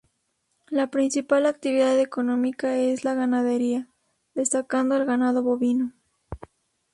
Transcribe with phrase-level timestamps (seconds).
[0.71, 3.87] La principal actividad económica es la ganadería,
[4.33, 5.93] destacando el ganado bovino.